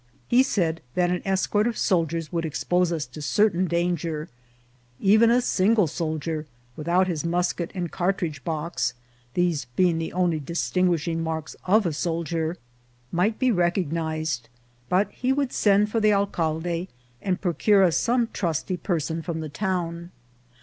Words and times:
He 0.27 0.41
said 0.41 0.81
that 0.95 1.11
an 1.11 1.21
escort 1.25 1.67
of 1.67 1.77
soldiers 1.77 2.33
would 2.33 2.43
expose 2.43 2.91
us 2.91 3.05
to 3.05 3.21
certain 3.21 3.67
danger; 3.67 4.29
even 4.99 5.29
a 5.29 5.41
single 5.41 5.85
soldier, 5.85 6.47
without 6.75 7.05
his 7.07 7.23
musket 7.23 7.69
and 7.75 7.91
cartridge 7.91 8.43
box 8.43 8.95
(these 9.35 9.65
being 9.75 9.99
the 9.99 10.11
only 10.11 10.39
distinguishing 10.39 11.21
marks 11.21 11.55
of 11.65 11.85
a 11.85 11.93
sol 11.93 12.23
dier), 12.23 12.57
might 13.11 13.37
be 13.37 13.51
recognised; 13.51 14.49
but 14.89 15.11
he 15.11 15.31
would 15.31 15.53
send 15.53 15.91
for 15.91 15.99
the 15.99 16.11
alcalde, 16.13 16.87
and 17.21 17.39
procure 17.41 17.83
us 17.83 17.95
some 17.95 18.27
trusty 18.33 18.77
person 18.77 19.21
from 19.21 19.39
the 19.39 19.49
town. 19.49 20.09